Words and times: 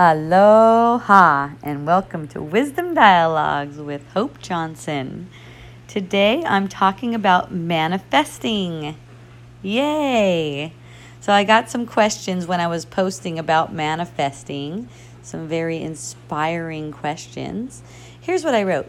Aloha 0.00 1.54
and 1.60 1.84
welcome 1.84 2.28
to 2.28 2.40
Wisdom 2.40 2.94
Dialogues 2.94 3.78
with 3.78 4.06
Hope 4.12 4.38
Johnson. 4.38 5.28
Today 5.88 6.44
I'm 6.46 6.68
talking 6.68 7.16
about 7.16 7.50
manifesting. 7.52 8.96
Yay! 9.60 10.72
So 11.18 11.32
I 11.32 11.42
got 11.42 11.68
some 11.68 11.84
questions 11.84 12.46
when 12.46 12.60
I 12.60 12.68
was 12.68 12.84
posting 12.84 13.40
about 13.40 13.72
manifesting, 13.72 14.88
some 15.20 15.48
very 15.48 15.82
inspiring 15.82 16.92
questions. 16.92 17.82
Here's 18.20 18.44
what 18.44 18.54
I 18.54 18.62
wrote 18.62 18.88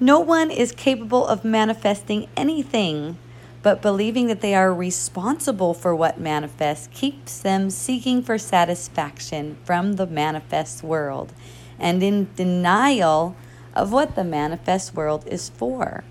No 0.00 0.18
one 0.18 0.50
is 0.50 0.72
capable 0.72 1.24
of 1.24 1.44
manifesting 1.44 2.26
anything 2.36 3.18
but 3.64 3.80
believing 3.80 4.26
that 4.26 4.42
they 4.42 4.54
are 4.54 4.74
responsible 4.74 5.72
for 5.72 5.96
what 5.96 6.20
manifests 6.20 6.86
keeps 6.92 7.40
them 7.40 7.70
seeking 7.70 8.22
for 8.22 8.36
satisfaction 8.36 9.56
from 9.64 9.94
the 9.94 10.06
manifest 10.06 10.82
world 10.82 11.32
and 11.78 12.02
in 12.02 12.28
denial 12.36 13.34
of 13.74 13.90
what 13.90 14.16
the 14.16 14.22
manifest 14.22 14.94
world 14.94 15.26
is 15.26 15.48
for. 15.48 16.04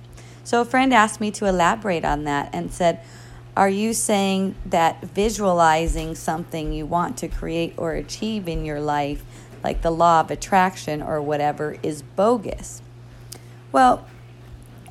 So, 0.44 0.62
a 0.62 0.66
friend 0.66 0.92
asked 0.96 1.22
me 1.22 1.30
to 1.30 1.46
elaborate 1.46 2.04
on 2.04 2.24
that 2.24 2.50
and 2.52 2.74
said, 2.74 3.00
Are 3.56 3.70
you 3.70 3.94
saying 3.94 4.56
that 4.66 5.04
visualizing 5.04 6.16
something 6.16 6.74
you 6.74 6.88
want 6.88 7.18
to 7.18 7.28
create 7.28 7.76
or 7.78 7.94
achieve 7.94 8.48
in 8.48 8.66
your 8.66 8.82
life, 8.82 9.24
like 9.64 9.84
the 9.84 9.92
law 9.92 10.22
of 10.22 10.32
attraction 10.32 11.04
or 11.04 11.22
whatever, 11.22 11.78
is 11.84 12.02
bogus? 12.02 12.82
Well, 13.72 14.08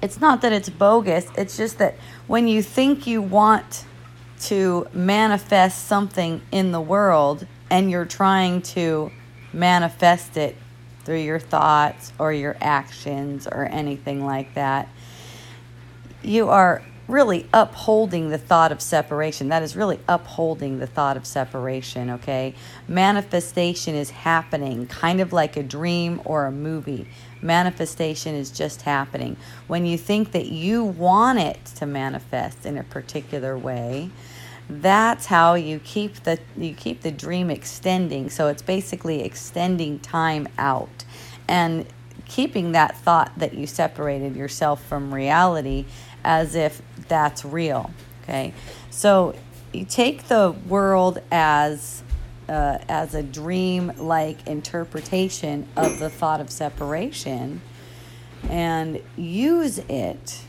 it's 0.03 0.21
not 0.21 0.43
that 0.43 0.53
it's 0.53 0.69
bogus, 0.69 1.27
it's 1.39 1.57
just 1.57 1.79
that 1.79 1.95
when 2.27 2.49
you 2.49 2.61
think 2.63 3.07
you 3.07 3.23
want 3.23 3.87
to 4.41 4.89
manifest 4.93 5.87
something 5.87 6.43
in 6.51 6.73
the 6.73 6.81
world 6.81 7.47
and 7.71 7.91
you're 7.91 8.05
trying 8.05 8.61
to 8.61 9.13
manifest 9.53 10.37
it 10.37 10.57
through 11.05 11.21
your 11.21 11.39
thoughts 11.39 12.13
or 12.19 12.33
your 12.33 12.57
actions 12.61 13.47
or 13.47 13.65
anything 13.67 14.27
like 14.27 14.53
that, 14.55 14.89
you 16.23 16.49
are 16.49 16.83
really 17.09 17.47
upholding 17.53 18.31
the 18.31 18.39
thought 18.39 18.73
of 18.73 18.81
separation. 18.81 19.49
That 19.49 19.63
is 19.63 19.77
really 19.77 19.99
upholding 20.09 20.79
the 20.79 20.87
thought 20.87 21.17
of 21.17 21.27
separation, 21.27 22.11
okay? 22.11 22.55
Manifestation 22.87 23.95
is 23.95 24.11
happening, 24.11 24.87
kind 24.87 25.21
of 25.21 25.33
like 25.33 25.57
a 25.57 25.63
dream 25.63 26.21
or 26.25 26.47
a 26.47 26.53
movie. 26.53 27.07
Manifestation 27.41 28.35
is 28.35 28.51
just 28.51 28.83
happening. 28.83 29.37
When 29.67 29.85
you 29.85 29.99
think 29.99 30.33
that 30.33 30.47
you 30.47 30.85
want 30.85 31.41
it 31.41 31.65
to 31.77 31.87
manifest 31.87 32.65
in 32.65 32.79
a 32.79 32.85
particular 32.85 33.59
way, 33.59 34.11
that's 34.69 35.27
how 35.27 35.55
you 35.55 35.81
keep 35.81 36.15
the 36.23 36.39
you 36.57 36.73
keep 36.73 37.03
the 37.03 37.11
dream 37.11 37.51
extending. 37.51 38.31
So 38.31 38.47
it's 38.47 38.63
basically 38.63 39.23
extending 39.23 39.99
time 39.99 40.49
out 40.57 41.05
and 41.49 41.85
keeping 42.27 42.73
that 42.73 42.97
thought 42.97 43.33
that 43.37 43.55
you 43.55 43.67
separated 43.67 44.37
yourself 44.37 44.83
from 44.85 45.13
reality 45.13 45.85
as 46.25 46.55
if 46.55 46.83
that's 47.09 47.45
real. 47.45 47.91
Okay, 48.23 48.55
so 48.91 49.35
you 49.73 49.85
take 49.85 50.29
the 50.29 50.55
world 50.69 51.21
as 51.31 52.03
uh, 52.49 52.79
as 52.89 53.15
a 53.15 53.23
dream 53.23 53.93
like 53.99 54.47
interpretation 54.47 55.67
of 55.77 55.99
the 55.99 56.11
thought 56.11 56.41
of 56.41 56.51
separation 56.51 57.63
and 58.51 59.01
use 59.17 59.79
it 59.79 60.43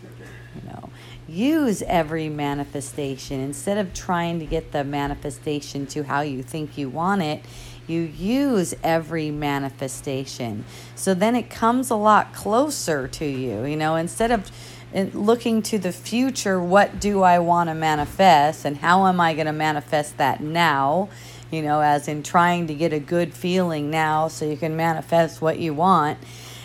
you 0.56 0.70
know 0.70 0.90
use 1.28 1.82
every 1.84 2.30
manifestation. 2.30 3.40
Instead 3.40 3.78
of 3.78 3.94
trying 3.94 4.40
to 4.40 4.46
get 4.46 4.72
the 4.72 4.84
manifestation 4.84 5.88
to 5.88 6.04
how 6.04 6.22
you 6.22 6.44
think 6.44 6.78
you 6.78 6.90
want 6.90 7.22
it 7.22 7.44
you 7.86 8.00
use 8.00 8.74
every 8.82 9.30
manifestation. 9.30 10.64
So 10.96 11.14
then 11.14 11.36
it 11.36 11.50
comes 11.50 11.90
a 11.90 11.96
lot 11.96 12.34
closer 12.34 13.08
to 13.08 13.26
you 13.26 13.66
you 13.66 13.78
know? 13.78 13.96
Instead 13.96 14.32
of 14.32 14.52
looking 14.94 15.62
to 15.62 15.80
the 15.80 15.92
future 15.92 16.60
what 16.62 17.00
do 17.00 17.24
i 17.24 17.40
want 17.40 17.70
to 17.70 17.74
manifest 17.74 18.66
and 18.66 18.78
how 18.78 19.08
am 19.08 19.20
i 19.20 19.34
going 19.34 19.48
to 19.48 19.54
manifest 19.54 20.18
that 20.18 20.40
now 20.40 21.10
you 21.54 21.62
know, 21.62 21.82
as 21.82 22.08
in 22.08 22.24
trying 22.24 22.66
to 22.68 22.74
get 22.74 22.92
a 22.92 23.00
good 23.00 23.34
feeling 23.34 23.92
now 23.92 24.28
so 24.28 24.44
you 24.44 24.58
can 24.58 24.76
manifest 24.76 25.40
what 25.40 25.60
you 25.60 25.74
want. 25.74 26.18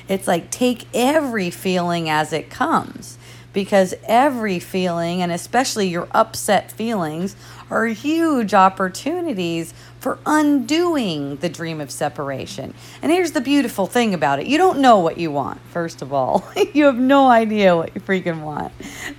It's 0.08 0.26
like 0.26 0.50
take 0.50 0.86
every 0.94 1.50
feeling 1.50 2.08
as 2.08 2.32
it 2.32 2.48
comes 2.48 3.18
because 3.52 3.94
every 4.04 4.58
feeling, 4.58 5.22
and 5.22 5.32
especially 5.32 5.88
your 5.88 6.08
upset 6.12 6.70
feelings, 6.70 7.34
are 7.70 7.86
huge 7.86 8.54
opportunities 8.54 9.74
for 10.00 10.18
undoing 10.26 11.36
the 11.36 11.48
dream 11.48 11.80
of 11.80 11.90
separation. 11.90 12.72
And 13.02 13.10
here's 13.10 13.32
the 13.32 13.40
beautiful 13.40 13.86
thing 13.86 14.14
about 14.14 14.38
it 14.40 14.46
you 14.46 14.58
don't 14.58 14.78
know 14.78 14.98
what 14.98 15.18
you 15.18 15.30
want, 15.30 15.60
first 15.70 16.02
of 16.02 16.12
all. 16.12 16.48
you 16.72 16.84
have 16.84 16.98
no 16.98 17.28
idea 17.28 17.76
what 17.76 17.94
you 17.94 18.00
freaking 18.00 18.42
want. 18.42 18.72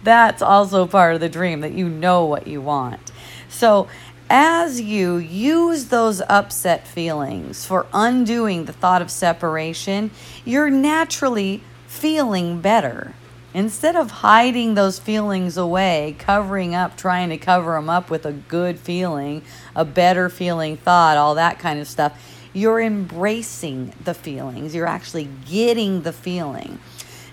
That's 0.03 0.41
also 0.41 0.87
part 0.87 1.15
of 1.15 1.21
the 1.21 1.29
dream 1.29 1.61
that 1.61 1.73
you 1.73 1.89
know 1.89 2.25
what 2.25 2.47
you 2.47 2.61
want. 2.61 3.11
So, 3.49 3.87
as 4.31 4.79
you 4.79 5.17
use 5.17 5.85
those 5.85 6.21
upset 6.29 6.87
feelings 6.87 7.65
for 7.65 7.87
undoing 7.91 8.65
the 8.65 8.73
thought 8.73 9.01
of 9.01 9.09
separation, 9.09 10.11
you're 10.45 10.69
naturally 10.69 11.63
feeling 11.87 12.61
better. 12.61 13.15
Instead 13.53 13.95
of 13.95 14.11
hiding 14.11 14.75
those 14.75 14.99
feelings 14.99 15.57
away, 15.57 16.15
covering 16.19 16.75
up, 16.75 16.95
trying 16.95 17.29
to 17.29 17.37
cover 17.37 17.73
them 17.73 17.89
up 17.89 18.09
with 18.09 18.25
a 18.25 18.31
good 18.31 18.77
feeling, 18.77 19.41
a 19.75 19.83
better 19.83 20.29
feeling 20.29 20.77
thought, 20.77 21.17
all 21.17 21.35
that 21.35 21.57
kind 21.57 21.79
of 21.79 21.87
stuff, 21.87 22.13
you're 22.53 22.79
embracing 22.79 23.93
the 24.03 24.13
feelings. 24.13 24.75
You're 24.75 24.87
actually 24.87 25.29
getting 25.47 26.03
the 26.03 26.13
feeling. 26.13 26.79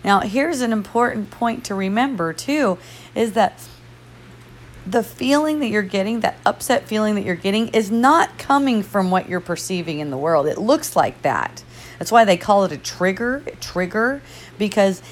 Now, 0.02 0.20
here's 0.20 0.60
an 0.60 0.72
important 0.72 1.30
point 1.30 1.64
to 1.64 1.74
remember 1.74 2.32
too 2.32 2.78
is 3.14 3.32
that 3.32 3.62
the 4.86 5.02
feeling 5.02 5.58
that 5.60 5.68
you're 5.68 5.82
getting, 5.82 6.20
that 6.20 6.38
upset 6.46 6.86
feeling 6.86 7.16
that 7.16 7.24
you're 7.24 7.34
getting, 7.34 7.68
is 7.68 7.90
not 7.90 8.38
coming 8.38 8.82
from 8.82 9.10
what 9.10 9.28
you're 9.28 9.40
perceiving 9.40 9.98
in 9.98 10.10
the 10.10 10.16
world. 10.16 10.46
It 10.46 10.58
looks 10.58 10.94
like 10.94 11.20
that. 11.22 11.64
That's 11.98 12.12
why 12.12 12.24
they 12.24 12.36
call 12.36 12.64
it 12.64 12.72
a 12.72 12.76
trigger, 12.76 13.42
a 13.46 13.56
trigger, 13.56 14.22
because 14.58 15.02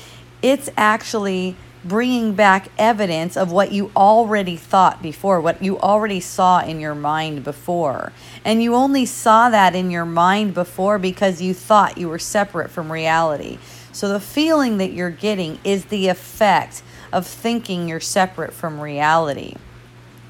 it's 0.44 0.68
actually 0.76 1.56
bringing 1.86 2.34
back 2.34 2.68
evidence 2.76 3.34
of 3.34 3.50
what 3.50 3.72
you 3.72 3.90
already 3.96 4.56
thought 4.56 5.00
before, 5.00 5.40
what 5.40 5.62
you 5.62 5.78
already 5.80 6.20
saw 6.20 6.60
in 6.60 6.80
your 6.80 6.94
mind 6.94 7.42
before. 7.42 8.12
And 8.44 8.62
you 8.62 8.74
only 8.74 9.06
saw 9.06 9.48
that 9.48 9.74
in 9.74 9.90
your 9.90 10.04
mind 10.04 10.52
before 10.52 10.98
because 10.98 11.40
you 11.40 11.54
thought 11.54 11.96
you 11.96 12.10
were 12.10 12.18
separate 12.18 12.70
from 12.70 12.92
reality. 12.92 13.56
So 13.92 14.08
the 14.08 14.20
feeling 14.20 14.76
that 14.76 14.92
you're 14.92 15.08
getting 15.08 15.58
is 15.64 15.86
the 15.86 16.08
effect 16.08 16.82
of 17.10 17.26
thinking 17.26 17.88
you're 17.88 17.98
separate 17.98 18.52
from 18.52 18.80
reality. 18.80 19.54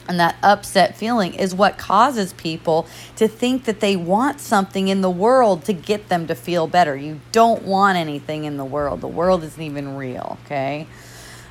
And 0.06 0.20
that 0.20 0.36
upset 0.42 0.96
feeling 0.96 1.34
is 1.34 1.54
what 1.54 1.78
causes 1.78 2.34
people 2.34 2.86
to 3.16 3.26
think 3.26 3.64
that 3.64 3.80
they 3.80 3.96
want 3.96 4.40
something 4.40 4.88
in 4.88 5.00
the 5.00 5.10
world 5.10 5.64
to 5.64 5.72
get 5.72 6.08
them 6.08 6.26
to 6.26 6.34
feel 6.34 6.66
better. 6.66 6.94
You 6.94 7.20
don't 7.32 7.62
want 7.62 7.96
anything 7.96 8.44
in 8.44 8.56
the 8.58 8.64
world. 8.64 9.00
The 9.00 9.08
world 9.08 9.42
isn't 9.44 9.62
even 9.62 9.96
real, 9.96 10.38
okay? 10.44 10.86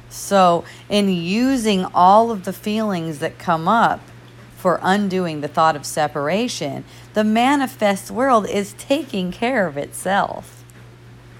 So, 0.09 0.63
in 0.89 1.09
using 1.09 1.85
all 1.85 2.29
of 2.29 2.43
the 2.43 2.53
feelings 2.53 3.17
that 3.19 3.39
come 3.39 3.67
up 3.67 3.99
for 4.55 4.79
undoing 4.83 5.41
the 5.41 5.47
thought 5.47 5.75
of 5.75 5.87
separation, 5.87 6.85
the 7.15 7.23
manifest 7.23 8.11
world 8.11 8.47
is 8.47 8.73
taking 8.73 9.31
care 9.31 9.65
of 9.65 9.75
itself. 9.75 10.63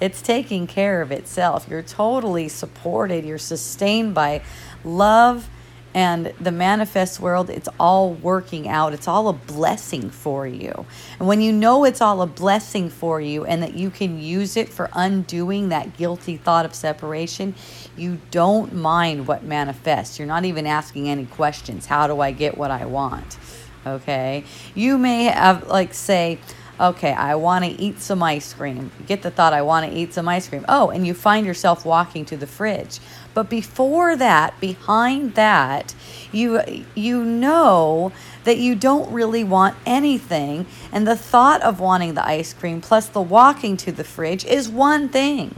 It's 0.02 0.24
taking 0.24 0.66
care 0.66 1.04
of 1.04 1.12
itself. 1.12 1.68
You're 1.70 1.84
totally 1.84 2.50
supported, 2.50 3.24
you're 3.24 3.38
sustained 3.38 4.16
by 4.16 4.42
love 4.84 5.48
and 5.94 6.34
the 6.40 6.52
manifest 6.52 7.20
world. 7.20 7.50
It's 7.50 7.70
all 7.80 8.14
working 8.14 8.68
out, 8.68 8.94
it's 8.94 9.08
all 9.08 9.28
a 9.28 9.34
blessing 9.34 10.10
for 10.10 10.48
you. 10.48 10.86
And 11.20 11.28
when 11.28 11.42
you 11.42 11.52
know 11.52 11.84
it's 11.86 12.02
all 12.02 12.22
a 12.22 12.28
blessing 12.28 12.90
for 12.90 13.22
you 13.22 13.46
and 13.46 13.62
that 13.62 13.76
you 13.76 13.90
can 13.90 14.20
use 14.20 14.58
it 14.58 14.70
for 14.70 14.90
undoing 14.94 15.70
that 15.70 15.98
guilty 15.98 16.38
thought 16.38 16.66
of 16.66 16.74
separation, 16.74 17.56
you 17.96 18.20
don't 18.32 18.74
mind 18.74 19.28
what 19.28 19.44
manifests. 19.44 20.18
You're 20.18 20.28
not 20.28 20.46
even 20.46 20.66
asking 20.66 21.10
any 21.10 21.26
questions. 21.26 21.86
How 21.86 22.08
do 22.08 22.20
I 22.22 22.32
get 22.32 22.58
what 22.58 22.72
I 22.72 22.86
want? 22.86 23.38
Okay. 23.86 24.46
You 24.74 24.98
may 24.98 25.26
have, 25.26 25.68
like, 25.68 25.94
say, 25.94 26.40
okay, 26.80 27.12
I 27.14 27.36
want 27.36 27.66
to 27.66 27.72
eat 27.72 28.00
some 28.00 28.24
ice 28.24 28.54
cream. 28.54 28.92
You 29.00 29.06
get 29.06 29.22
the 29.22 29.32
thought, 29.32 29.54
I 29.54 29.62
want 29.62 29.90
to 29.90 29.98
eat 29.98 30.14
some 30.14 30.28
ice 30.28 30.48
cream. 30.48 30.66
Oh, 30.68 30.90
and 30.90 31.06
you 31.06 31.14
find 31.14 31.46
yourself 31.46 31.86
walking 31.86 32.26
to 32.26 32.38
the 32.38 32.48
fridge. 32.48 33.00
But 33.34 33.50
before 33.50 34.16
that, 34.16 34.60
behind 34.60 35.36
that, 35.36 35.96
you 36.32 36.62
you 36.94 37.24
know 37.24 38.12
that 38.44 38.58
you 38.58 38.76
don't 38.76 39.12
really 39.12 39.44
want 39.44 39.76
anything, 39.86 40.66
and 40.92 41.08
the 41.08 41.16
thought 41.16 41.62
of 41.62 41.80
wanting 41.80 42.14
the 42.14 42.26
ice 42.26 42.54
cream 42.54 42.82
plus 42.82 43.08
the 43.08 43.22
walking 43.22 43.78
to 43.78 43.92
the 43.92 44.04
fridge 44.04 44.46
is 44.46 44.70
one 44.70 45.10
thing. 45.10 45.56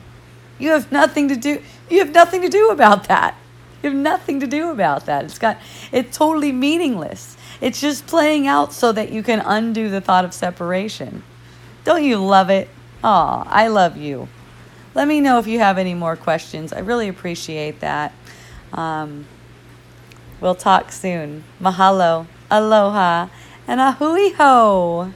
You 0.58 0.72
have 0.72 0.92
nothing 0.92 1.28
to 1.28 1.36
do. 1.36 1.62
You 1.90 2.00
have 2.00 2.14
nothing 2.14 2.42
to 2.42 2.50
do 2.50 2.70
about 2.70 3.08
that. 3.08 3.36
You 3.84 3.90
have 3.90 4.00
nothing 4.00 4.40
to 4.40 4.48
do 4.48 4.70
about 4.70 5.06
that. 5.06 5.26
It's 5.26 5.38
got 5.38 5.58
it's 5.92 6.18
totally 6.18 6.52
meaningless. 6.52 7.36
It's 7.62 7.82
just 7.82 8.08
playing 8.08 8.48
out 8.48 8.74
so 8.74 8.92
that 8.92 9.12
you 9.12 9.22
can 9.22 9.42
undo 9.42 9.90
the 9.90 10.02
thought 10.02 10.26
of 10.26 10.34
separation. 10.34 11.24
Don't 11.84 12.04
you 12.04 12.18
love 12.18 12.50
it? 12.50 12.70
Oh, 13.04 13.44
I 13.46 13.68
love 13.68 13.98
you. 13.98 14.28
Let 14.96 15.10
me 15.10 15.20
know 15.20 15.40
if 15.40 15.46
you 15.46 15.60
have 15.60 15.78
any 15.78 15.94
more 15.94 16.16
questions. 16.16 16.72
I 16.72 16.80
really 16.80 17.10
appreciate 17.10 17.82
that. 17.82 18.14
Um, 18.72 19.26
we'll 20.40 20.56
talk 20.56 20.94
soon. 20.94 21.44
Mahalo, 21.62 22.28
aloha, 22.50 23.28
and 23.68 23.82
a 23.82 23.92
hui 23.92 24.32
ho. 24.32 25.12